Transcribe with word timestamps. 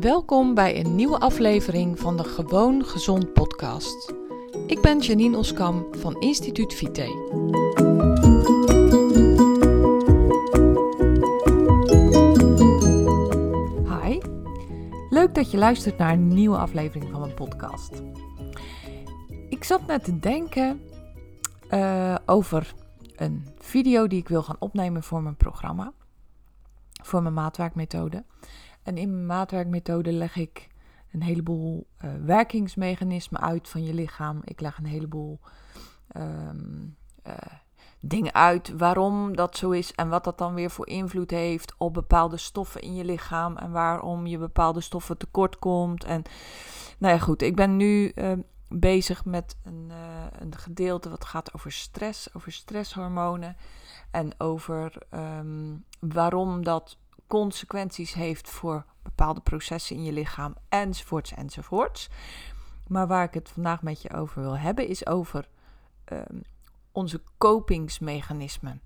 Welkom 0.00 0.54
bij 0.54 0.84
een 0.84 0.94
nieuwe 0.94 1.18
aflevering 1.18 1.98
van 1.98 2.16
de 2.16 2.24
Gewoon 2.24 2.84
Gezond 2.84 3.32
podcast. 3.32 4.14
Ik 4.66 4.80
ben 4.80 4.98
Janine 4.98 5.36
Oskam 5.36 5.86
van 5.90 6.20
Instituut 6.20 6.74
Vite. 6.74 7.02
Hi, 14.02 14.18
leuk 15.10 15.34
dat 15.34 15.50
je 15.50 15.58
luistert 15.58 15.98
naar 15.98 16.12
een 16.12 16.28
nieuwe 16.28 16.58
aflevering 16.58 17.10
van 17.10 17.20
mijn 17.20 17.34
podcast. 17.34 18.02
Ik 19.48 19.64
zat 19.64 19.86
net 19.86 20.04
te 20.04 20.18
denken 20.18 20.80
uh, 21.70 22.14
over 22.26 22.74
een 23.16 23.46
video 23.58 24.06
die 24.06 24.18
ik 24.18 24.28
wil 24.28 24.42
gaan 24.42 24.56
opnemen 24.58 25.02
voor 25.02 25.22
mijn 25.22 25.36
programma, 25.36 25.92
voor 27.02 27.22
mijn 27.22 27.34
maatwerkmethode. 27.34 28.24
En 28.88 28.96
in 28.96 29.10
mijn 29.10 29.26
maatwerkmethode 29.26 30.12
leg 30.12 30.36
ik 30.36 30.68
een 31.12 31.22
heleboel 31.22 31.86
uh, 32.04 32.10
werkingsmechanismen 32.24 33.40
uit 33.40 33.68
van 33.68 33.84
je 33.84 33.94
lichaam. 33.94 34.40
Ik 34.44 34.60
leg 34.60 34.78
een 34.78 34.86
heleboel 34.86 35.40
um, 36.16 36.96
uh, 37.26 37.34
dingen 38.00 38.34
uit 38.34 38.76
waarom 38.76 39.36
dat 39.36 39.56
zo 39.56 39.70
is 39.70 39.94
en 39.94 40.08
wat 40.08 40.24
dat 40.24 40.38
dan 40.38 40.54
weer 40.54 40.70
voor 40.70 40.86
invloed 40.86 41.30
heeft 41.30 41.74
op 41.78 41.94
bepaalde 41.94 42.36
stoffen 42.36 42.80
in 42.80 42.94
je 42.94 43.04
lichaam 43.04 43.56
en 43.56 43.70
waarom 43.70 44.26
je 44.26 44.38
bepaalde 44.38 44.80
stoffen 44.80 45.18
tekort 45.18 45.58
komt. 45.58 46.04
En 46.04 46.22
nou 46.98 47.14
ja, 47.14 47.20
goed, 47.20 47.42
ik 47.42 47.56
ben 47.56 47.76
nu 47.76 48.12
uh, 48.14 48.32
bezig 48.68 49.24
met 49.24 49.56
een, 49.64 49.90
een, 50.38 50.56
gedeelte 50.56 51.10
wat 51.10 51.24
gaat 51.24 51.54
over 51.54 51.72
stress, 51.72 52.34
over 52.34 52.52
stresshormonen 52.52 53.56
en 54.10 54.32
over 54.38 54.92
um, 55.10 55.84
waarom 56.00 56.64
dat 56.64 56.96
consequenties 57.28 58.12
heeft 58.12 58.48
voor 58.48 58.84
bepaalde 59.02 59.40
processen 59.40 59.96
in 59.96 60.04
je 60.04 60.12
lichaam, 60.12 60.54
enzovoorts, 60.68 61.34
enzovoorts. 61.34 62.08
Maar 62.86 63.06
waar 63.06 63.24
ik 63.24 63.34
het 63.34 63.48
vandaag 63.48 63.82
met 63.82 64.02
je 64.02 64.12
over 64.12 64.42
wil 64.42 64.58
hebben, 64.58 64.88
is 64.88 65.06
over 65.06 65.48
um, 66.12 66.42
onze 66.92 67.22
kopingsmechanismen. 67.38 68.82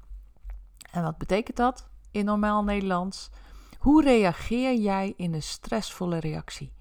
En 0.91 1.03
wat 1.03 1.19
betekent 1.19 1.57
dat 1.57 1.89
in 2.11 2.25
normaal 2.25 2.65
Nederlands? 2.65 3.31
Hoe 3.79 4.03
reageer 4.03 4.75
jij 4.75 5.15
in 5.17 5.35
een 5.35 5.43
stressvolle 5.43 6.19
reactie? 6.19 6.73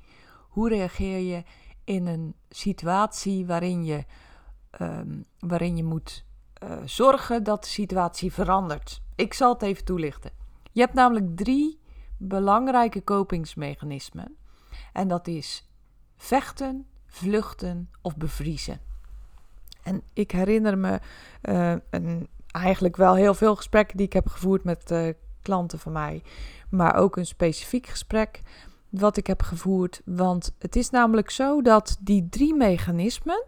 Hoe 0.50 0.70
reageer 0.70 1.18
je 1.18 1.44
in 1.84 2.08
een 2.08 2.36
situatie 2.50 3.46
waarin 3.46 3.86
je, 3.86 4.06
um, 4.82 5.26
waarin 5.40 5.78
je 5.78 5.84
moet 5.84 6.26
uh, 6.64 6.78
zorgen 6.86 7.44
dat 7.44 7.64
de 7.64 7.70
situatie 7.70 8.34
verandert? 8.34 9.02
Ik 9.16 9.34
zal 9.34 9.54
het 9.54 9.62
even 9.62 9.86
toelichten. 9.86 10.41
Je 10.72 10.82
hebt 10.82 10.94
namelijk 10.94 11.36
drie 11.36 11.80
belangrijke 12.18 13.02
kopingsmechanismen. 13.02 14.36
En 14.94 15.08
dat 15.08 15.28
is 15.28 15.70
vechten, 16.18 16.86
vluchten 17.06 17.90
of 18.02 18.18
bevriezen. 18.18 18.80
En 19.84 20.04
ik 20.14 20.32
herinner 20.32 20.78
me 20.78 21.00
uh, 21.44 21.74
een, 21.90 22.28
eigenlijk 22.52 22.96
wel 22.96 23.16
heel 23.16 23.34
veel 23.34 23.56
gesprekken 23.56 23.98
die 23.98 24.06
ik 24.06 24.14
heb 24.14 24.28
gevoerd 24.28 24.64
met 24.64 24.92
uh, 24.92 25.10
klanten 25.42 25.80
van 25.80 25.92
mij. 25.92 26.24
Maar 26.70 26.96
ook 26.96 27.18
een 27.18 27.26
specifiek 27.26 27.88
gesprek 27.88 28.42
wat 28.90 29.18
ik 29.18 29.28
heb 29.28 29.42
gevoerd. 29.42 30.02
Want 30.06 30.56
het 30.60 30.76
is 30.76 30.90
namelijk 30.90 31.30
zo 31.30 31.62
dat 31.62 31.98
die 32.00 32.30
drie 32.30 32.56
mechanismen, 32.56 33.44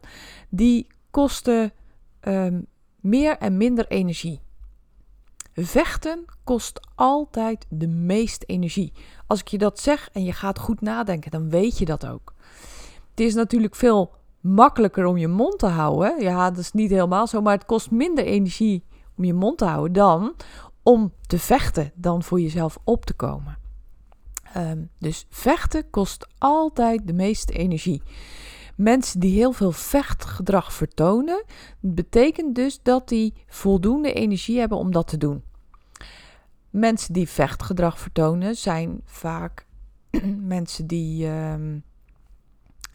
die 0.50 0.88
kosten 1.12 1.72
um, 2.22 2.66
meer 3.00 3.38
en 3.38 3.58
minder 3.58 3.88
energie. 3.88 4.42
Vechten 5.56 6.26
kost 6.44 6.80
altijd 6.96 7.66
de 7.70 7.88
meeste 7.88 8.46
energie. 8.46 8.94
Als 9.28 9.40
ik 9.40 9.48
je 9.48 9.58
dat 9.58 9.80
zeg 9.80 10.10
en 10.12 10.23
je 10.23 10.34
gaat 10.34 10.60
goed 10.60 10.82
nadenken, 10.82 11.32
dan 11.32 11.50
weet 11.50 11.78
je 11.78 11.86
dat 11.86 12.08
ook. 12.08 12.34
Het 13.10 13.20
is 13.20 13.34
natuurlijk 13.34 13.76
veel 13.76 14.12
makkelijker 14.42 15.06
om 15.06 15.18
je 15.18 15.28
mond 15.28 15.60
te 15.60 15.68
houden. 15.68 16.22
Ja, 16.22 16.50
dat 16.50 16.60
is 16.60 16.72
niet 16.72 16.90
helemaal 16.90 17.28
zo, 17.28 17.42
maar 17.42 17.54
het 17.54 17.66
kost 17.66 17.92
minder 17.92 18.26
energie 18.26 18.83
om 19.17 19.23
je 19.23 19.33
mond 19.33 19.58
te 19.58 19.66
houden 19.66 19.94
dan 19.94 20.33
om 20.83 21.14
te 21.27 21.39
vechten, 21.39 21.92
dan 21.95 22.23
voor 22.23 22.42
jezelf 22.42 22.77
op 22.83 23.06
te 23.06 23.14
komen. 23.14 23.58
Um, 24.58 24.89
dus 25.00 25.26
vechten 25.30 25.89
kost 25.89 26.27
altijd 26.38 27.08
de 27.08 27.14
meeste 27.14 27.54
energie. 27.54 28.02
Mensen 28.76 29.20
die 29.20 29.36
heel 29.36 29.52
veel 29.52 29.72
vechtgedrag 29.72 30.73
vertonen, 30.73 31.44
betekent 31.80 32.56
dus 32.56 32.80
dat 32.82 33.08
die 33.08 33.33
voldoende 33.48 34.14
energie 34.14 34.60
hebben 34.60 34.77
om 34.77 34.92
dat 34.92 35.08
te 35.08 35.17
doen. 35.17 35.44
Mensen 36.73 37.14
die 37.14 37.30
vechtgedrag 37.30 38.00
vertonen 38.00 38.56
zijn 38.56 39.02
vaak 39.06 39.66
mensen 40.58 40.88
die 40.88 41.28
um, 41.28 41.84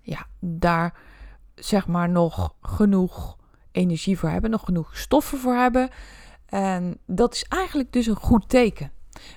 ja, 0.02 0.26
daar 0.40 0.94
zeg 1.54 1.86
maar 1.86 2.08
nog 2.08 2.54
genoeg 2.62 3.36
energie 3.72 4.18
voor 4.18 4.28
hebben, 4.28 4.50
nog 4.50 4.64
genoeg 4.64 4.96
stoffen 4.96 5.38
voor 5.38 5.54
hebben. 5.54 5.90
En 6.46 6.98
dat 7.06 7.34
is 7.34 7.44
eigenlijk 7.44 7.92
dus 7.92 8.06
een 8.06 8.16
goed 8.16 8.48
teken. 8.48 8.92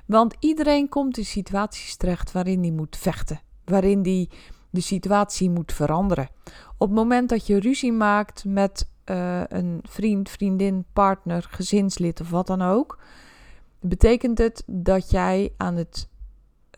Want 0.06 0.36
iedereen 0.40 0.90
komt 0.90 1.18
in 1.18 1.26
situaties 1.26 1.96
terecht 1.96 2.32
waarin 2.32 2.62
die 2.62 2.74
moet 2.74 2.98
vechten, 2.98 3.42
waarin 3.66 4.02
die 4.02 4.30
de 4.70 4.82
situatie 4.82 5.50
moet 5.50 5.74
veranderen. 5.74 6.30
Op 6.78 6.88
het 6.88 6.98
moment 6.98 7.30
dat 7.30 7.48
je 7.48 7.60
ruzie 7.60 7.94
maakt 7.94 8.46
met 8.46 8.90
uh, 9.06 9.42
een 9.48 9.80
vriend, 9.84 10.30
vriendin, 10.30 10.86
partner, 10.94 11.48
gezinslid 11.50 12.22
of 12.22 12.30
wat 12.30 12.48
dan 12.48 12.62
ook, 12.62 13.00
betekent 13.82 14.38
het 14.38 14.64
dat 14.66 15.12
jij 15.12 15.54
aan 15.58 15.76
het, 15.76 16.10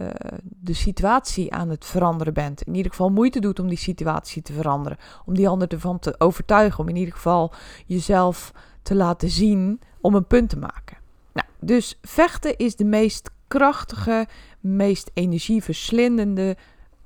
uh, 0.02 0.08
de 0.42 0.74
situatie 0.74 1.54
aan 1.54 1.70
het 1.70 1.86
veranderen 1.86 2.34
bent. 2.34 2.62
In 2.62 2.76
ieder 2.76 2.92
geval 2.92 3.10
moeite 3.10 3.40
doet 3.40 3.60
om 3.60 3.68
die 3.68 3.78
situatie 3.78 4.42
te 4.42 4.54
veranderen. 4.54 4.98
Om 5.26 5.34
die 5.34 5.50
ander 5.50 5.68
ervan 5.68 6.00
te 6.00 6.16
overtuigen. 6.18 6.80
Om 6.80 6.90
in 6.90 6.96
ieder 6.96 7.14
geval 7.14 7.54
jezelf 7.86 8.52
te 8.82 8.96
laten 8.96 9.30
zien 9.30 9.82
om 10.02 10.16
een 10.16 10.28
punt 10.28 10.50
te 10.50 10.58
maken. 10.58 10.98
Nou, 11.34 11.48
dus 11.60 12.00
vechten 12.02 12.58
is 12.58 12.76
de 12.76 12.86
meest 12.86 13.32
krachtige, 13.48 14.28
meest 14.60 15.12
energieverslindende 15.14 16.58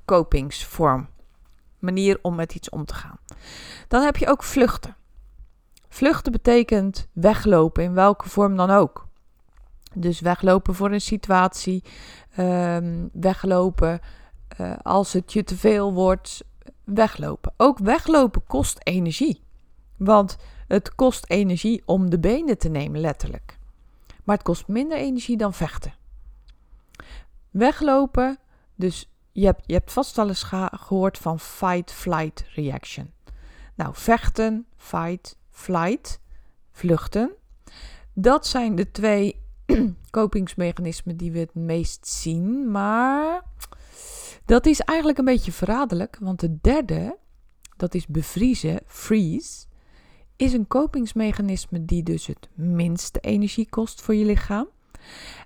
kopingsvorm. 0.04 1.08
Manier 1.78 2.18
om 2.22 2.34
met 2.34 2.54
iets 2.54 2.68
om 2.68 2.84
te 2.84 2.94
gaan. 2.94 3.18
Dan 3.88 4.02
heb 4.02 4.16
je 4.16 4.28
ook 4.28 4.42
vluchten. 4.42 4.96
Vluchten 5.88 6.32
betekent 6.32 7.08
weglopen 7.12 7.84
in 7.84 7.94
welke 7.94 8.28
vorm 8.28 8.56
dan 8.56 8.70
ook. 8.70 9.07
Dus 9.94 10.20
weglopen 10.20 10.74
voor 10.74 10.92
een 10.92 11.00
situatie, 11.00 11.84
um, 12.38 13.10
weglopen 13.12 14.00
uh, 14.60 14.76
als 14.82 15.12
het 15.12 15.32
je 15.32 15.44
te 15.44 15.56
veel 15.56 15.92
wordt, 15.92 16.44
weglopen. 16.84 17.52
Ook 17.56 17.78
weglopen 17.78 18.44
kost 18.46 18.78
energie. 18.82 19.42
Want 19.96 20.36
het 20.68 20.94
kost 20.94 21.24
energie 21.30 21.82
om 21.84 22.10
de 22.10 22.18
benen 22.18 22.58
te 22.58 22.68
nemen, 22.68 23.00
letterlijk. 23.00 23.58
Maar 24.24 24.36
het 24.36 24.44
kost 24.44 24.68
minder 24.68 24.98
energie 24.98 25.36
dan 25.36 25.54
vechten. 25.54 25.94
Weglopen, 27.50 28.38
dus 28.74 29.10
je 29.32 29.44
hebt, 29.44 29.62
je 29.66 29.72
hebt 29.72 29.92
vast 29.92 30.16
wel 30.16 30.28
eens 30.28 30.42
gehoord 30.72 31.18
van 31.18 31.40
fight-flight 31.40 32.44
reaction. 32.54 33.12
Nou, 33.74 33.90
vechten, 33.94 34.66
fight, 34.76 35.36
flight, 35.50 36.20
vluchten. 36.72 37.32
Dat 38.12 38.46
zijn 38.46 38.74
de 38.74 38.90
twee 38.90 39.46
kopingsmechanismen 40.10 41.16
die 41.16 41.32
we 41.32 41.38
het 41.38 41.54
meest 41.54 42.06
zien. 42.06 42.70
Maar 42.70 43.42
dat 44.44 44.66
is 44.66 44.80
eigenlijk 44.80 45.18
een 45.18 45.24
beetje 45.24 45.52
verraderlijk. 45.52 46.16
Want 46.20 46.40
de 46.40 46.58
derde, 46.60 47.18
dat 47.76 47.94
is 47.94 48.06
bevriezen, 48.06 48.80
freeze, 48.86 49.66
is 50.36 50.52
een 50.52 50.66
kopingsmechanisme 50.66 51.84
die 51.84 52.02
dus 52.02 52.26
het 52.26 52.48
minste 52.54 53.20
energie 53.20 53.68
kost 53.68 54.02
voor 54.02 54.14
je 54.14 54.24
lichaam. 54.24 54.68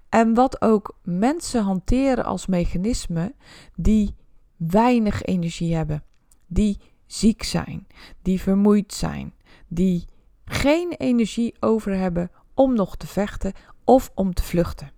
En 0.09 0.35
wat 0.35 0.63
ook 0.63 0.99
mensen 1.03 1.63
hanteren 1.63 2.25
als 2.25 2.47
mechanisme 2.47 3.35
die 3.77 4.15
weinig 4.57 5.23
energie 5.23 5.75
hebben, 5.75 6.05
die 6.47 6.79
ziek 7.07 7.43
zijn, 7.43 7.87
die 8.23 8.41
vermoeid 8.41 8.93
zijn, 8.93 9.35
die 9.69 10.05
geen 10.45 10.93
energie 10.93 11.55
over 11.61 11.97
hebben 11.97 12.31
om 12.55 12.75
nog 12.75 12.97
te 12.97 13.07
vechten 13.07 13.53
of 13.85 14.11
om 14.15 14.35
te 14.35 14.43
vluchten. 14.43 14.91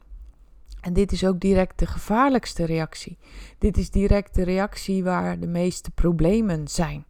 En 0.80 0.92
dit 0.92 1.12
is 1.12 1.26
ook 1.26 1.40
direct 1.40 1.78
de 1.78 1.86
gevaarlijkste 1.86 2.64
reactie. 2.64 3.18
Dit 3.58 3.76
is 3.76 3.90
direct 3.90 4.34
de 4.34 4.42
reactie 4.42 5.04
waar 5.04 5.40
de 5.40 5.46
meeste 5.46 5.90
problemen 5.90 6.68
zijn. 6.68 7.04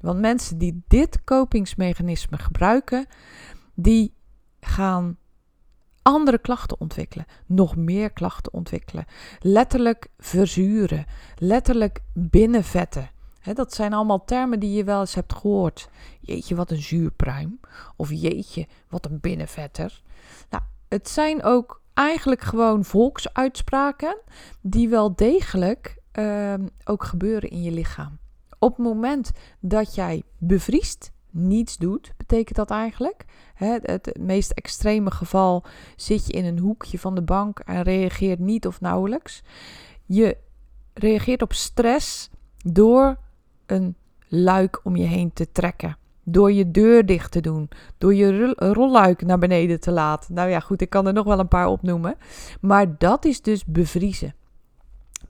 Want 0.00 0.20
mensen 0.20 0.58
die 0.58 0.82
dit 0.88 1.24
kopingsmechanisme 1.24 2.38
gebruiken, 2.38 3.06
die 3.74 4.14
gaan 4.60 5.16
andere 6.02 6.38
klachten 6.38 6.80
ontwikkelen, 6.80 7.26
nog 7.46 7.76
meer 7.76 8.10
klachten 8.10 8.52
ontwikkelen, 8.52 9.04
letterlijk 9.40 10.08
verzuren, 10.18 11.06
letterlijk 11.36 12.00
binnenvetten. 12.12 13.10
Dat 13.54 13.74
zijn 13.74 13.92
allemaal 13.92 14.24
termen 14.24 14.60
die 14.60 14.72
je 14.72 14.84
wel 14.84 15.00
eens 15.00 15.14
hebt 15.14 15.34
gehoord. 15.34 15.88
Jeetje, 16.20 16.54
wat 16.54 16.70
een 16.70 16.82
zuurpruim. 16.82 17.60
Of 17.96 18.10
jeetje, 18.10 18.66
wat 18.88 19.06
een 19.06 19.20
binnenvetter. 19.20 20.02
Nou, 20.50 20.62
het 20.88 21.08
zijn 21.08 21.42
ook 21.42 21.82
eigenlijk 21.94 22.40
gewoon 22.40 22.84
volksuitspraken 22.84 24.16
die 24.60 24.88
wel 24.88 25.14
degelijk 25.14 25.98
ehm, 26.12 26.66
ook 26.84 27.04
gebeuren 27.04 27.50
in 27.50 27.62
je 27.62 27.70
lichaam. 27.70 28.18
Op 28.58 28.76
het 28.76 28.86
moment 28.86 29.30
dat 29.60 29.94
jij 29.94 30.22
bevriest, 30.38 31.12
niets 31.30 31.76
doet, 31.76 32.12
betekent 32.16 32.56
dat 32.56 32.70
eigenlijk. 32.70 33.24
Het, 33.54 33.86
het 33.86 34.18
meest 34.20 34.50
extreme 34.50 35.10
geval 35.10 35.64
zit 35.96 36.26
je 36.26 36.32
in 36.32 36.44
een 36.44 36.58
hoekje 36.58 36.98
van 36.98 37.14
de 37.14 37.22
bank 37.22 37.58
en 37.58 37.82
reageert 37.82 38.38
niet 38.38 38.66
of 38.66 38.80
nauwelijks. 38.80 39.42
Je 40.04 40.36
reageert 40.94 41.42
op 41.42 41.52
stress 41.52 42.30
door 42.64 43.16
een 43.66 43.96
luik 44.28 44.80
om 44.84 44.96
je 44.96 45.06
heen 45.06 45.32
te 45.32 45.52
trekken. 45.52 45.96
Door 46.30 46.52
je 46.52 46.70
deur 46.70 47.06
dicht 47.06 47.32
te 47.32 47.40
doen. 47.40 47.68
Door 47.98 48.14
je 48.14 48.54
rolluik 48.56 49.22
naar 49.22 49.38
beneden 49.38 49.80
te 49.80 49.90
laten. 49.90 50.34
Nou 50.34 50.48
ja, 50.50 50.60
goed, 50.60 50.80
ik 50.80 50.90
kan 50.90 51.06
er 51.06 51.12
nog 51.12 51.24
wel 51.24 51.38
een 51.38 51.48
paar 51.48 51.66
opnoemen. 51.66 52.16
Maar 52.60 52.98
dat 52.98 53.24
is 53.24 53.42
dus 53.42 53.64
bevriezen. 53.64 54.34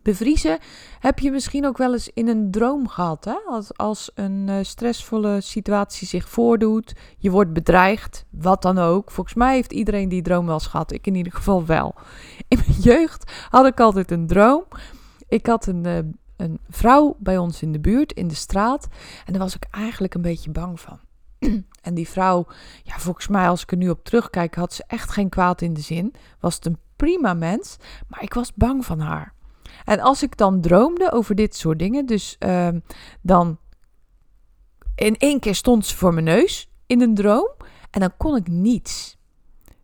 Bevriezen 0.02 0.58
heb 1.00 1.18
je 1.18 1.30
misschien 1.30 1.66
ook 1.66 1.78
wel 1.78 1.92
eens 1.92 2.10
in 2.14 2.28
een 2.28 2.50
droom 2.50 2.88
gehad. 2.88 3.24
Hè? 3.24 3.36
Als, 3.46 3.76
als 3.76 4.10
een 4.14 4.46
uh, 4.48 4.56
stressvolle 4.62 5.40
situatie 5.40 6.06
zich 6.06 6.28
voordoet, 6.28 6.94
je 7.18 7.30
wordt 7.30 7.52
bedreigd, 7.52 8.24
wat 8.30 8.62
dan 8.62 8.78
ook. 8.78 9.10
Volgens 9.10 9.36
mij 9.36 9.54
heeft 9.54 9.72
iedereen 9.72 10.08
die 10.08 10.22
droom 10.22 10.46
wel 10.46 10.54
eens 10.54 10.66
gehad. 10.66 10.92
Ik 10.92 11.06
in 11.06 11.14
ieder 11.14 11.32
geval 11.32 11.66
wel. 11.66 11.94
In 12.48 12.58
mijn 12.66 12.80
jeugd 12.80 13.32
had 13.50 13.66
ik 13.66 13.80
altijd 13.80 14.10
een 14.10 14.26
droom. 14.26 14.64
Ik 15.28 15.46
had 15.46 15.66
een, 15.66 15.86
uh, 15.86 15.98
een 16.38 16.60
vrouw 16.68 17.16
bij 17.18 17.38
ons 17.38 17.62
in 17.62 17.72
de 17.72 17.80
buurt, 17.80 18.12
in 18.12 18.28
de 18.28 18.34
straat. 18.34 18.88
En 19.24 19.32
daar 19.32 19.42
was 19.42 19.54
ik 19.54 19.66
eigenlijk 19.70 20.14
een 20.14 20.22
beetje 20.22 20.50
bang 20.50 20.80
van. 20.80 20.98
en 21.82 21.94
die 21.94 22.08
vrouw, 22.08 22.46
ja, 22.82 22.98
volgens 22.98 23.28
mij, 23.28 23.48
als 23.48 23.62
ik 23.62 23.70
er 23.70 23.76
nu 23.76 23.90
op 23.90 24.04
terugkijk, 24.04 24.54
had 24.54 24.72
ze 24.72 24.84
echt 24.86 25.10
geen 25.10 25.28
kwaad 25.28 25.62
in 25.62 25.74
de 25.74 25.80
zin. 25.80 26.14
Was 26.40 26.54
het 26.54 26.66
een 26.66 26.78
prima 26.96 27.34
mens, 27.34 27.76
maar 28.06 28.22
ik 28.22 28.34
was 28.34 28.54
bang 28.54 28.84
van 28.84 29.00
haar. 29.00 29.34
En 29.84 30.00
als 30.00 30.22
ik 30.22 30.36
dan 30.36 30.60
droomde 30.60 31.12
over 31.12 31.34
dit 31.34 31.56
soort 31.56 31.78
dingen, 31.78 32.06
dus 32.06 32.36
uh, 32.38 32.68
dan 33.20 33.58
in 34.94 35.16
één 35.16 35.40
keer 35.40 35.54
stond 35.54 35.86
ze 35.86 35.96
voor 35.96 36.14
mijn 36.14 36.24
neus 36.24 36.70
in 36.86 37.00
een 37.00 37.14
droom 37.14 37.50
en 37.90 38.00
dan 38.00 38.16
kon 38.16 38.36
ik 38.36 38.48
niets. 38.48 39.16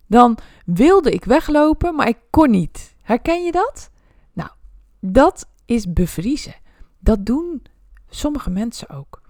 Dan 0.07 0.37
wilde 0.65 1.11
ik 1.11 1.25
weglopen, 1.25 1.95
maar 1.95 2.07
ik 2.07 2.17
kon 2.29 2.49
niet. 2.51 2.95
Herken 3.01 3.43
je 3.43 3.51
dat? 3.51 3.89
Nou, 4.33 4.49
dat 4.99 5.47
is 5.65 5.93
bevriezen. 5.93 6.55
Dat 6.99 7.25
doen 7.25 7.63
sommige 8.09 8.49
mensen 8.49 8.89
ook. 8.89 9.21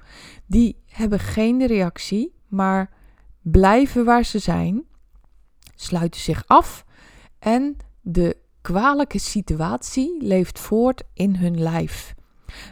Die 0.46 0.84
hebben 0.86 1.20
geen 1.20 1.66
reactie, 1.66 2.36
maar 2.48 2.90
blijven 3.42 4.06
waar 4.06 4.26
ze 4.26 4.40
zijn, 4.40 4.84
sluiten 5.76 6.22
zich 6.22 6.44
af 6.48 6.86
en 7.40 7.78
de 8.02 8.38
kwalijke 8.62 9.20
situatie 9.20 10.24
leeft 10.24 10.60
voort 10.60 11.04
in 11.14 11.36
hun 11.36 11.62
lijf. 11.62 12.16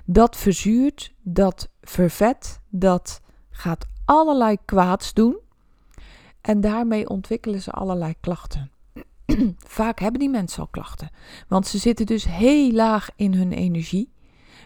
Dat 0.05 0.37
verzuurt, 0.37 1.13
dat 1.21 1.69
vervet, 1.81 2.59
dat 2.69 3.21
gaat 3.49 3.85
allerlei 4.05 4.57
kwaads 4.65 5.13
doen 5.13 5.39
en 6.41 6.61
daarmee 6.61 7.09
ontwikkelen 7.09 7.61
ze 7.61 7.71
allerlei 7.71 8.13
klachten. 8.19 8.71
Vaak 9.79 9.99
hebben 9.99 10.19
die 10.19 10.29
mensen 10.29 10.61
al 10.61 10.67
klachten, 10.67 11.09
want 11.47 11.67
ze 11.67 11.77
zitten 11.77 12.05
dus 12.05 12.25
heel 12.25 12.71
laag 12.71 13.09
in 13.15 13.33
hun 13.33 13.51
energie, 13.51 14.11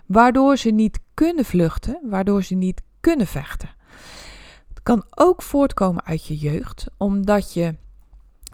waardoor 0.05 0.57
ze 0.57 0.69
niet 0.69 0.99
kunnen 1.13 1.45
vluchten, 1.45 1.99
waardoor 2.03 2.43
ze 2.43 2.55
niet 2.55 2.81
kunnen 2.99 3.27
vechten. 3.27 3.69
Het 4.67 4.83
kan 4.83 5.03
ook 5.09 5.41
voortkomen 5.41 6.05
uit 6.05 6.25
je 6.25 6.37
jeugd, 6.37 6.85
omdat 6.97 7.53
je 7.53 7.75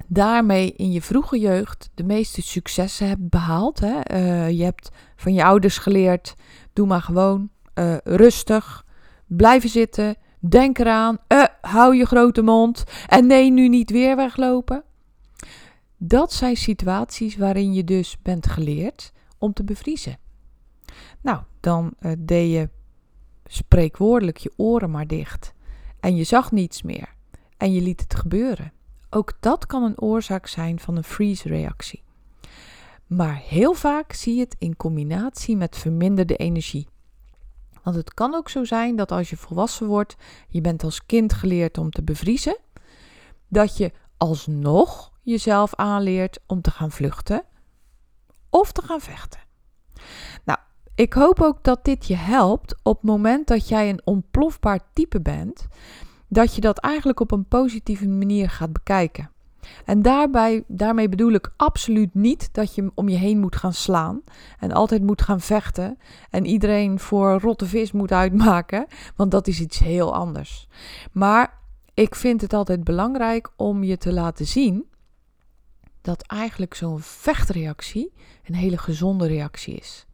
daarmee 0.07 0.73
in 0.73 0.91
je 0.91 1.01
vroege 1.01 1.39
jeugd 1.39 1.89
de 1.93 2.03
meeste 2.03 2.41
successen 2.41 3.07
hebt 3.07 3.29
behaald. 3.29 3.79
Hè? 3.79 4.11
Uh, 4.11 4.49
je 4.49 4.63
hebt 4.63 4.89
van 5.15 5.33
je 5.33 5.43
ouders 5.43 5.77
geleerd: 5.77 6.33
doe 6.73 6.87
maar 6.87 7.01
gewoon 7.01 7.49
uh, 7.75 7.97
rustig, 8.03 8.85
blijven 9.27 9.69
zitten, 9.69 10.15
denk 10.39 10.79
eraan, 10.79 11.17
uh, 11.27 11.43
hou 11.61 11.95
je 11.95 12.05
grote 12.05 12.41
mond 12.41 12.83
en 13.07 13.27
nee, 13.27 13.51
nu 13.51 13.67
niet 13.67 13.91
weer 13.91 14.15
weglopen. 14.15 14.83
Dat 16.05 16.33
zijn 16.33 16.57
situaties 16.57 17.37
waarin 17.37 17.73
je 17.73 17.83
dus 17.83 18.17
bent 18.21 18.47
geleerd 18.47 19.11
om 19.37 19.53
te 19.53 19.63
bevriezen. 19.63 20.17
Nou, 21.21 21.41
dan 21.59 21.93
deed 22.17 22.51
je 22.51 22.69
spreekwoordelijk 23.45 24.37
je 24.37 24.53
oren 24.55 24.91
maar 24.91 25.07
dicht 25.07 25.53
en 25.99 26.15
je 26.15 26.23
zag 26.23 26.51
niets 26.51 26.81
meer 26.81 27.13
en 27.57 27.73
je 27.73 27.81
liet 27.81 28.01
het 28.01 28.15
gebeuren. 28.15 28.73
Ook 29.09 29.33
dat 29.39 29.65
kan 29.65 29.83
een 29.83 30.01
oorzaak 30.01 30.47
zijn 30.47 30.79
van 30.79 30.95
een 30.95 31.03
freeze-reactie. 31.03 32.03
Maar 33.07 33.35
heel 33.35 33.73
vaak 33.73 34.13
zie 34.13 34.35
je 34.35 34.41
het 34.41 34.55
in 34.59 34.75
combinatie 34.75 35.57
met 35.57 35.77
verminderde 35.77 36.35
energie. 36.35 36.87
Want 37.83 37.95
het 37.95 38.13
kan 38.13 38.33
ook 38.33 38.49
zo 38.49 38.63
zijn 38.63 38.95
dat 38.95 39.11
als 39.11 39.29
je 39.29 39.37
volwassen 39.37 39.87
wordt, 39.87 40.15
je 40.47 40.61
bent 40.61 40.83
als 40.83 41.05
kind 41.05 41.33
geleerd 41.33 41.77
om 41.77 41.89
te 41.89 42.03
bevriezen, 42.03 42.57
dat 43.47 43.77
je 43.77 43.91
alsnog 44.17 45.12
jezelf 45.23 45.75
aanleert 45.75 46.39
om 46.47 46.61
te 46.61 46.71
gaan 46.71 46.91
vluchten 46.91 47.43
of 48.49 48.71
te 48.71 48.81
gaan 48.81 49.01
vechten. 49.01 49.39
Nou, 50.45 50.59
ik 50.95 51.13
hoop 51.13 51.41
ook 51.41 51.63
dat 51.63 51.85
dit 51.85 52.05
je 52.05 52.15
helpt 52.15 52.75
op 52.83 52.95
het 52.95 53.09
moment 53.09 53.47
dat 53.47 53.67
jij 53.67 53.89
een 53.89 54.01
ontplofbaar 54.03 54.79
type 54.93 55.21
bent 55.21 55.67
dat 56.33 56.55
je 56.55 56.61
dat 56.61 56.77
eigenlijk 56.77 57.19
op 57.19 57.31
een 57.31 57.45
positieve 57.45 58.07
manier 58.07 58.49
gaat 58.49 58.73
bekijken. 58.73 59.31
En 59.85 60.01
daarbij, 60.01 60.63
daarmee 60.67 61.09
bedoel 61.09 61.31
ik 61.31 61.53
absoluut 61.57 62.13
niet 62.13 62.49
dat 62.51 62.75
je 62.75 62.91
om 62.95 63.09
je 63.09 63.17
heen 63.17 63.39
moet 63.39 63.55
gaan 63.55 63.73
slaan 63.73 64.21
en 64.59 64.71
altijd 64.71 65.01
moet 65.03 65.21
gaan 65.21 65.41
vechten 65.41 65.97
en 66.29 66.45
iedereen 66.45 66.99
voor 66.99 67.39
rotte 67.39 67.65
vis 67.65 67.91
moet 67.91 68.11
uitmaken, 68.11 68.85
want 69.15 69.31
dat 69.31 69.47
is 69.47 69.59
iets 69.59 69.79
heel 69.79 70.13
anders. 70.13 70.67
Maar 71.11 71.61
ik 71.93 72.15
vind 72.15 72.41
het 72.41 72.53
altijd 72.53 72.83
belangrijk 72.83 73.51
om 73.55 73.83
je 73.83 73.97
te 73.97 74.13
laten 74.13 74.45
zien 74.45 74.85
dat 76.03 76.21
eigenlijk 76.21 76.73
zo'n 76.73 76.99
vechtreactie 76.99 78.11
een 78.45 78.55
hele 78.55 78.77
gezonde 78.77 79.27
reactie 79.27 79.75
is. 79.75 80.05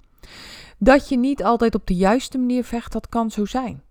Dat 0.77 1.09
je 1.09 1.17
niet 1.17 1.43
altijd 1.43 1.75
op 1.75 1.87
de 1.87 1.95
juiste 1.95 2.37
manier 2.37 2.63
vecht, 2.63 2.91
dat 2.91 3.09
kan 3.09 3.31
zo 3.31 3.45
zijn. 3.45 3.83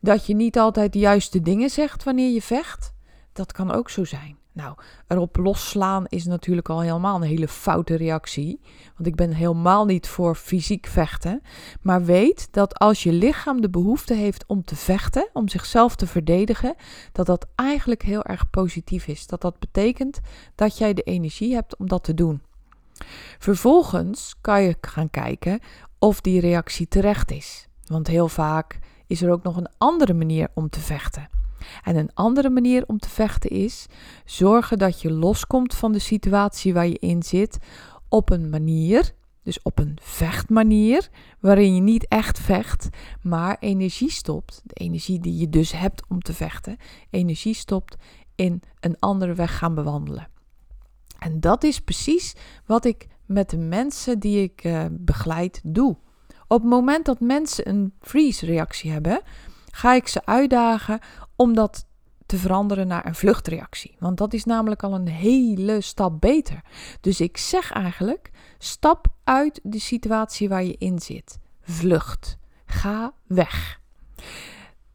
Dat 0.00 0.26
je 0.26 0.34
niet 0.34 0.58
altijd 0.58 0.92
de 0.92 0.98
juiste 0.98 1.42
dingen 1.42 1.70
zegt 1.70 2.04
wanneer 2.04 2.32
je 2.32 2.42
vecht, 2.42 2.92
dat 3.32 3.52
kan 3.52 3.72
ook 3.72 3.90
zo 3.90 4.04
zijn. 4.04 4.36
Nou, 4.56 4.76
erop 5.06 5.36
losslaan 5.36 6.06
is 6.08 6.24
natuurlijk 6.24 6.68
al 6.68 6.80
helemaal 6.80 7.16
een 7.16 7.28
hele 7.28 7.48
foute 7.48 7.94
reactie. 7.94 8.60
Want 8.94 9.06
ik 9.06 9.14
ben 9.14 9.32
helemaal 9.32 9.84
niet 9.84 10.08
voor 10.08 10.34
fysiek 10.34 10.86
vechten. 10.86 11.42
Maar 11.82 12.04
weet 12.04 12.48
dat 12.50 12.78
als 12.78 13.02
je 13.02 13.12
lichaam 13.12 13.60
de 13.60 13.70
behoefte 13.70 14.14
heeft 14.14 14.44
om 14.46 14.64
te 14.64 14.76
vechten, 14.76 15.28
om 15.32 15.48
zichzelf 15.48 15.96
te 15.96 16.06
verdedigen, 16.06 16.74
dat 17.12 17.26
dat 17.26 17.46
eigenlijk 17.54 18.02
heel 18.02 18.22
erg 18.24 18.50
positief 18.50 19.06
is. 19.06 19.26
Dat 19.26 19.40
dat 19.40 19.58
betekent 19.58 20.20
dat 20.54 20.78
jij 20.78 20.94
de 20.94 21.02
energie 21.02 21.54
hebt 21.54 21.76
om 21.76 21.88
dat 21.88 22.04
te 22.04 22.14
doen. 22.14 22.42
Vervolgens 23.38 24.34
kan 24.40 24.62
je 24.62 24.76
gaan 24.80 25.10
kijken 25.10 25.60
of 25.98 26.20
die 26.20 26.40
reactie 26.40 26.88
terecht 26.88 27.30
is. 27.30 27.68
Want 27.86 28.06
heel 28.06 28.28
vaak 28.28 28.78
is 29.06 29.22
er 29.22 29.32
ook 29.32 29.42
nog 29.42 29.56
een 29.56 29.70
andere 29.78 30.14
manier 30.14 30.48
om 30.54 30.68
te 30.68 30.80
vechten. 30.80 31.35
En 31.82 31.96
een 31.96 32.10
andere 32.14 32.50
manier 32.50 32.84
om 32.86 32.98
te 32.98 33.08
vechten 33.08 33.50
is 33.50 33.86
zorgen 34.24 34.78
dat 34.78 35.00
je 35.00 35.12
loskomt 35.12 35.74
van 35.74 35.92
de 35.92 35.98
situatie 35.98 36.74
waar 36.74 36.86
je 36.86 36.98
in 36.98 37.22
zit 37.22 37.58
op 38.08 38.30
een 38.30 38.50
manier, 38.50 39.12
dus 39.42 39.62
op 39.62 39.78
een 39.78 39.98
vechtmanier, 40.00 41.08
waarin 41.40 41.74
je 41.74 41.80
niet 41.80 42.08
echt 42.08 42.38
vecht, 42.38 42.88
maar 43.22 43.56
energie 43.60 44.10
stopt. 44.10 44.62
De 44.64 44.74
energie 44.74 45.20
die 45.20 45.36
je 45.36 45.48
dus 45.48 45.72
hebt 45.72 46.02
om 46.08 46.20
te 46.22 46.32
vechten, 46.32 46.76
energie 47.10 47.54
stopt 47.54 47.96
in 48.34 48.62
een 48.80 48.96
andere 48.98 49.34
weg 49.34 49.58
gaan 49.58 49.74
bewandelen. 49.74 50.28
En 51.18 51.40
dat 51.40 51.64
is 51.64 51.80
precies 51.80 52.34
wat 52.66 52.84
ik 52.84 53.08
met 53.26 53.50
de 53.50 53.58
mensen 53.58 54.18
die 54.18 54.42
ik 54.42 54.64
uh, 54.64 54.84
begeleid 54.90 55.60
doe. 55.64 55.96
Op 56.48 56.60
het 56.60 56.70
moment 56.70 57.04
dat 57.04 57.20
mensen 57.20 57.68
een 57.68 57.92
freeze-reactie 58.00 58.90
hebben, 58.90 59.20
ga 59.70 59.94
ik 59.94 60.08
ze 60.08 60.26
uitdagen 60.26 60.98
om 61.36 61.54
dat 61.54 61.86
te 62.26 62.36
veranderen 62.36 62.86
naar 62.86 63.06
een 63.06 63.14
vluchtreactie. 63.14 63.96
Want 63.98 64.18
dat 64.18 64.32
is 64.32 64.44
namelijk 64.44 64.82
al 64.82 64.94
een 64.94 65.08
hele 65.08 65.80
stap 65.80 66.20
beter. 66.20 66.60
Dus 67.00 67.20
ik 67.20 67.36
zeg 67.36 67.72
eigenlijk: 67.72 68.30
stap 68.58 69.06
uit 69.24 69.60
de 69.62 69.78
situatie 69.78 70.48
waar 70.48 70.64
je 70.64 70.76
in 70.78 70.98
zit. 70.98 71.38
Vlucht. 71.60 72.38
Ga 72.66 73.12
weg. 73.26 73.80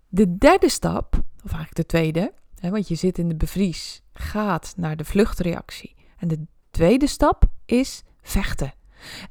De 0.08 0.38
derde 0.38 0.70
stap, 0.70 1.16
of 1.16 1.52
eigenlijk 1.52 1.76
de 1.76 1.86
tweede, 1.86 2.34
hè, 2.60 2.70
want 2.70 2.88
je 2.88 2.96
zit 2.96 3.18
in 3.18 3.28
de 3.28 3.36
bevries, 3.36 4.02
gaat 4.14 4.74
naar 4.78 4.96
de 4.96 5.06
vluchtreactie. 5.06 5.96
En 6.18 6.28
de 6.28 6.46
tweede 6.72 7.08
stap 7.08 7.44
is 7.66 8.04
vechten. 8.22 8.74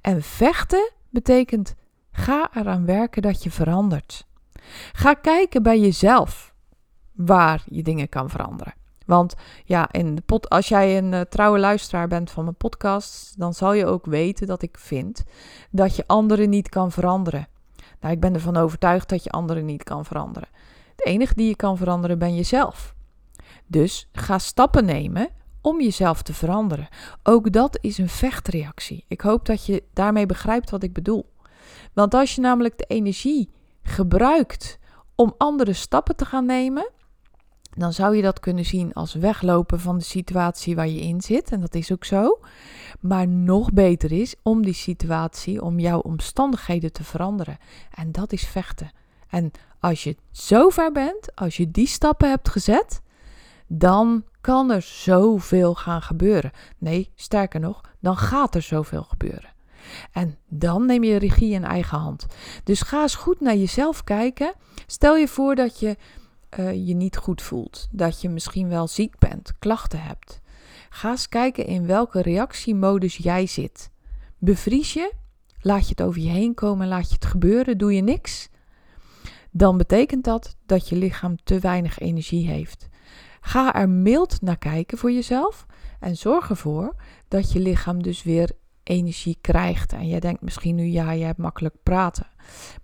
En 0.00 0.22
vechten 0.22 0.92
betekent 1.10 1.74
Ga 2.12 2.50
eraan 2.54 2.84
werken 2.84 3.22
dat 3.22 3.42
je 3.42 3.50
verandert. 3.50 4.26
Ga 4.92 5.14
kijken 5.14 5.62
bij 5.62 5.80
jezelf 5.80 6.49
waar 7.24 7.62
je 7.66 7.82
dingen 7.82 8.08
kan 8.08 8.30
veranderen. 8.30 8.74
Want 9.06 9.34
ja, 9.64 9.92
in 9.92 10.14
de 10.14 10.40
als 10.48 10.68
jij 10.68 10.98
een 10.98 11.12
uh, 11.12 11.20
trouwe 11.20 11.58
luisteraar 11.58 12.08
bent 12.08 12.30
van 12.30 12.44
mijn 12.44 12.56
podcast, 12.56 13.38
dan 13.38 13.54
zal 13.54 13.72
je 13.72 13.86
ook 13.86 14.06
weten 14.06 14.46
dat 14.46 14.62
ik 14.62 14.78
vind 14.78 15.24
dat 15.70 15.96
je 15.96 16.04
anderen 16.06 16.50
niet 16.50 16.68
kan 16.68 16.92
veranderen. 16.92 17.48
Nou, 18.00 18.14
ik 18.14 18.20
ben 18.20 18.34
ervan 18.34 18.56
overtuigd 18.56 19.08
dat 19.08 19.24
je 19.24 19.30
anderen 19.30 19.64
niet 19.64 19.82
kan 19.82 20.04
veranderen. 20.04 20.48
De 20.96 21.04
enige 21.04 21.34
die 21.34 21.48
je 21.48 21.56
kan 21.56 21.76
veranderen 21.76 22.18
ben 22.18 22.34
jezelf. 22.34 22.94
Dus 23.66 24.08
ga 24.12 24.38
stappen 24.38 24.84
nemen 24.84 25.28
om 25.60 25.80
jezelf 25.80 26.22
te 26.22 26.34
veranderen. 26.34 26.88
Ook 27.22 27.52
dat 27.52 27.78
is 27.80 27.98
een 27.98 28.08
vechtreactie. 28.08 29.04
Ik 29.08 29.20
hoop 29.20 29.46
dat 29.46 29.66
je 29.66 29.84
daarmee 29.92 30.26
begrijpt 30.26 30.70
wat 30.70 30.82
ik 30.82 30.92
bedoel. 30.92 31.32
Want 31.92 32.14
als 32.14 32.34
je 32.34 32.40
namelijk 32.40 32.78
de 32.78 32.84
energie 32.84 33.50
gebruikt 33.82 34.78
om 35.14 35.34
andere 35.38 35.72
stappen 35.72 36.16
te 36.16 36.24
gaan 36.24 36.46
nemen, 36.46 36.90
dan 37.76 37.92
zou 37.92 38.16
je 38.16 38.22
dat 38.22 38.40
kunnen 38.40 38.64
zien 38.64 38.92
als 38.92 39.14
weglopen 39.14 39.80
van 39.80 39.98
de 39.98 40.04
situatie 40.04 40.74
waar 40.74 40.88
je 40.88 41.00
in 41.00 41.20
zit. 41.20 41.52
En 41.52 41.60
dat 41.60 41.74
is 41.74 41.92
ook 41.92 42.04
zo. 42.04 42.40
Maar 43.00 43.28
nog 43.28 43.72
beter 43.72 44.12
is 44.12 44.34
om 44.42 44.62
die 44.62 44.74
situatie, 44.74 45.62
om 45.62 45.78
jouw 45.78 45.98
omstandigheden 45.98 46.92
te 46.92 47.04
veranderen. 47.04 47.58
En 47.94 48.12
dat 48.12 48.32
is 48.32 48.46
vechten. 48.46 48.92
En 49.28 49.50
als 49.80 50.04
je 50.04 50.16
zo 50.30 50.68
ver 50.68 50.92
bent, 50.92 51.36
als 51.36 51.56
je 51.56 51.70
die 51.70 51.86
stappen 51.86 52.28
hebt 52.28 52.48
gezet, 52.48 53.02
dan 53.66 54.24
kan 54.40 54.70
er 54.70 54.82
zoveel 54.82 55.74
gaan 55.74 56.02
gebeuren. 56.02 56.50
Nee, 56.78 57.10
sterker 57.14 57.60
nog, 57.60 57.80
dan 58.00 58.16
gaat 58.16 58.54
er 58.54 58.62
zoveel 58.62 59.02
gebeuren. 59.02 59.50
En 60.12 60.36
dan 60.48 60.86
neem 60.86 61.04
je 61.04 61.16
regie 61.16 61.52
in 61.52 61.64
eigen 61.64 61.98
hand. 61.98 62.26
Dus 62.64 62.82
ga 62.82 63.02
eens 63.02 63.14
goed 63.14 63.40
naar 63.40 63.56
jezelf 63.56 64.04
kijken. 64.04 64.54
Stel 64.86 65.16
je 65.16 65.28
voor 65.28 65.54
dat 65.54 65.80
je 65.80 65.96
uh, 66.58 66.86
je 66.86 66.94
niet 66.94 67.16
goed 67.16 67.42
voelt, 67.42 67.88
dat 67.90 68.20
je 68.20 68.28
misschien 68.28 68.68
wel 68.68 68.88
ziek 68.88 69.18
bent, 69.18 69.52
klachten 69.58 70.02
hebt. 70.02 70.40
Ga 70.90 71.10
eens 71.10 71.28
kijken 71.28 71.66
in 71.66 71.86
welke 71.86 72.22
reactiemodus 72.22 73.16
jij 73.16 73.46
zit. 73.46 73.90
Bevries 74.38 74.92
je? 74.92 75.12
Laat 75.60 75.82
je 75.82 75.88
het 75.88 76.02
over 76.02 76.20
je 76.20 76.28
heen 76.28 76.54
komen, 76.54 76.88
laat 76.88 77.08
je 77.08 77.14
het 77.14 77.24
gebeuren, 77.24 77.78
doe 77.78 77.94
je 77.94 78.02
niks? 78.02 78.48
Dan 79.50 79.76
betekent 79.76 80.24
dat 80.24 80.56
dat 80.66 80.88
je 80.88 80.96
lichaam 80.96 81.36
te 81.44 81.58
weinig 81.58 81.98
energie 81.98 82.46
heeft. 82.46 82.88
Ga 83.40 83.74
er 83.74 83.88
mild 83.88 84.40
naar 84.40 84.58
kijken 84.58 84.98
voor 84.98 85.12
jezelf 85.12 85.66
en 86.00 86.16
zorg 86.16 86.50
ervoor 86.50 86.94
dat 87.28 87.52
je 87.52 87.60
lichaam 87.60 88.02
dus 88.02 88.22
weer 88.22 88.50
energie 88.82 89.38
krijgt. 89.40 89.92
En 89.92 90.08
jij 90.08 90.20
denkt 90.20 90.42
misschien 90.42 90.74
nu, 90.74 90.84
ja, 90.84 91.10
je 91.10 91.24
hebt 91.24 91.38
makkelijk 91.38 91.74
praten. 91.82 92.26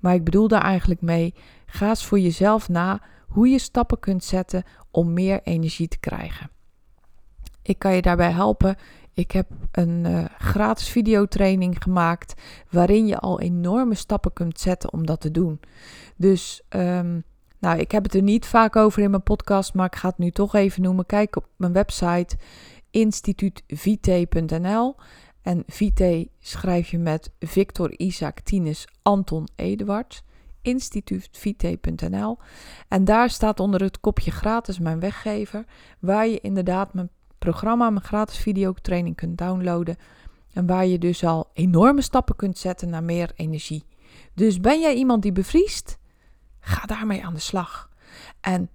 Maar 0.01 0.15
ik 0.15 0.25
bedoel 0.25 0.49
daar 0.49 0.63
eigenlijk 0.63 1.01
mee, 1.01 1.35
ga 1.67 1.89
eens 1.89 2.05
voor 2.05 2.19
jezelf 2.19 2.69
na 2.69 3.03
hoe 3.27 3.49
je 3.49 3.59
stappen 3.59 3.99
kunt 3.99 4.25
zetten 4.25 4.63
om 4.91 5.13
meer 5.13 5.41
energie 5.43 5.89
te 5.89 5.99
krijgen. 5.99 6.51
Ik 7.63 7.79
kan 7.79 7.95
je 7.95 8.03
daarbij 8.03 8.31
helpen. 8.31 8.77
Ik 9.15 9.31
heb 9.31 9.47
een 9.73 10.05
uh, 10.05 10.25
gratis 10.39 10.89
videotraining 10.89 11.83
gemaakt 11.83 12.35
waarin 12.71 13.07
je 13.07 13.19
al 13.19 13.41
enorme 13.41 13.95
stappen 13.95 14.33
kunt 14.33 14.61
zetten 14.61 14.93
om 14.93 15.07
dat 15.07 15.21
te 15.21 15.31
doen. 15.31 15.61
Dus 16.17 16.63
um, 16.69 17.25
nou, 17.59 17.79
ik 17.79 17.91
heb 17.91 18.03
het 18.03 18.15
er 18.15 18.23
niet 18.23 18.47
vaak 18.47 18.77
over 18.77 19.03
in 19.03 19.11
mijn 19.11 19.23
podcast, 19.23 19.75
maar 19.75 19.87
ik 19.87 19.97
ga 19.97 20.09
het 20.09 20.19
nu 20.19 20.31
toch 20.31 20.55
even 20.55 20.83
noemen. 20.83 21.07
Kijk 21.07 21.37
op 21.37 21.49
mijn 21.57 21.73
website 21.73 22.37
instituutvite.nl. 22.91 24.95
En 25.43 25.63
Vite 25.67 26.29
schrijf 26.39 26.91
je 26.91 26.99
met 26.99 27.31
Victor 27.39 27.99
Isaac 27.99 28.41
Tinus 28.41 28.89
Anton 29.03 29.49
Eduard. 29.57 30.25
Instituutvite.nl. 30.67 32.39
En 32.89 33.05
daar 33.05 33.31
staat 33.31 33.61
onder 33.61 33.83
het 33.83 34.01
kopje 34.01 34.31
gratis 34.31 34.79
mijn 34.79 35.01
weggever, 35.01 35.65
waar 35.99 36.27
je 36.27 36.41
inderdaad 36.41 36.95
mijn 36.95 37.11
programma, 37.39 37.91
mijn 37.91 38.05
gratis 38.05 38.39
videotraining 38.39 39.17
kunt 39.17 39.39
downloaden. 39.39 39.97
En 40.53 40.67
waar 40.67 40.87
je 40.87 40.99
dus 40.99 41.25
al 41.25 41.51
enorme 41.53 42.03
stappen 42.03 42.37
kunt 42.37 42.59
zetten 42.59 42.89
naar 42.89 43.05
meer 43.05 43.31
energie. 43.35 43.85
Dus 44.35 44.61
ben 44.61 44.81
jij 44.81 44.95
iemand 44.95 45.23
die 45.23 45.33
bevriest? 45.33 45.99
Ga 46.61 46.87
daarmee 46.87 47.25
aan 47.25 47.35
de 47.35 47.41
slag. 47.41 47.91
En 48.41 48.71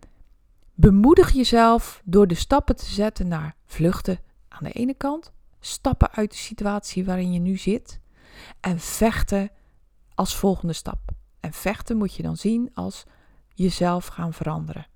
bemoedig 0.74 1.32
jezelf 1.32 2.02
door 2.06 2.28
de 2.28 2.36
stappen 2.36 2.76
te 2.76 2.86
zetten 2.86 3.28
naar 3.28 3.56
vluchten 3.66 4.20
aan 4.48 4.64
de 4.64 4.72
ene 4.72 4.94
kant, 4.94 5.32
stappen 5.60 6.12
uit 6.12 6.32
de 6.32 6.38
situatie 6.38 7.06
waarin 7.06 7.34
je 7.34 7.40
nu 7.40 7.58
zit 7.58 8.00
en 8.60 8.80
vechten 8.80 9.50
als 10.16 10.36
volgende 10.36 10.74
stap. 10.74 11.00
En 11.42 11.54
vechten 11.54 11.98
moet 11.98 12.16
je 12.16 12.24
dan 12.24 12.38
zien 12.38 12.70
als 12.74 13.06
jezelf 13.54 14.06
gaan 14.06 14.34
veranderen. 14.34 14.88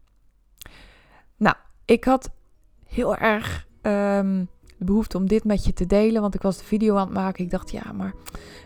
Nou, 1.37 1.55
ik 1.85 2.03
had 2.03 2.31
heel 2.85 3.15
erg 3.15 3.67
um, 3.81 4.49
de 4.77 4.85
behoefte 4.85 5.17
om 5.17 5.27
dit 5.27 5.43
met 5.43 5.65
je 5.65 5.73
te 5.73 5.85
delen. 5.85 6.21
Want 6.21 6.35
ik 6.35 6.41
was 6.41 6.57
de 6.57 6.63
video 6.63 6.95
aan 6.95 7.05
het 7.05 7.13
maken. 7.13 7.43
Ik 7.43 7.49
dacht, 7.51 7.71
ja, 7.71 7.91
maar 7.91 8.13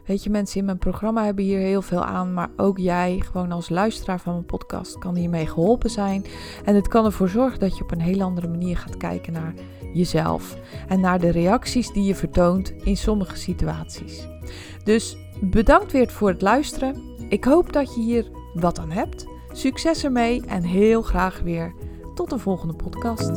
weet 0.06 0.24
je, 0.24 0.30
mensen 0.30 0.60
in 0.60 0.66
mijn 0.66 0.78
programma 0.78 1.26
hebben 1.26 1.44
hier 1.44 1.60
heel 1.60 1.82
veel 1.82 2.06
aan. 2.06 2.34
Maar 2.34 2.50
ook 2.58 2.78
jij, 2.78 3.20
gewoon 3.26 3.52
als 3.52 3.70
luisteraar 3.70 4.20
van 4.20 4.34
mijn 4.34 4.46
podcast, 4.46 4.98
kan 4.98 5.16
hiermee 5.16 5.48
geholpen 5.48 5.90
zijn. 5.90 6.26
En 6.66 6.76
het 6.76 6.88
kan 6.88 7.06
ervoor 7.06 7.30
zorgen 7.30 7.60
dat 7.60 7.78
je 7.78 7.84
op 7.84 7.92
een 7.92 8.02
heel 8.02 8.22
andere 8.22 8.48
manier 8.48 8.78
gaat 8.78 8.98
kijken 8.98 9.34
naar 9.34 9.54
jezelf. 9.94 10.58
En 10.88 11.00
naar 11.00 11.20
de 11.20 11.30
reacties 11.30 11.92
die 11.92 12.04
je 12.04 12.16
vertoont 12.16 12.70
in 12.70 12.98
sommige 12.98 13.36
situaties. 13.36 14.28
Dus 14.84 15.18
bedankt 15.42 15.92
weer 15.92 16.10
voor 16.10 16.30
het 16.30 16.42
luisteren. 16.42 17.09
Ik 17.30 17.44
hoop 17.44 17.74
dat 17.74 17.96
je 17.96 18.02
hier 18.02 18.26
wat 18.54 18.80
aan 18.80 18.92
hebt. 18.92 19.26
Succes 19.52 20.04
ermee 20.04 20.46
en 20.46 20.64
heel 20.64 21.02
graag 21.02 21.40
weer 21.40 21.74
tot 22.16 22.30
de 22.30 22.40
volgende 22.40 22.74
podcast. 22.74 23.30